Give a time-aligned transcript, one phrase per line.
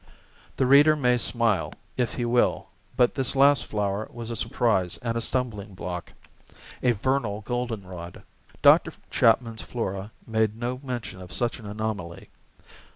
[0.57, 5.15] The reader may smile, if he will, but this last flower was a surprise and
[5.15, 6.13] a stumbling block.
[6.81, 8.23] A vernal goldenrod!
[8.63, 8.93] Dr.
[9.11, 12.31] Chapman's Flora made no mention of such an anomaly.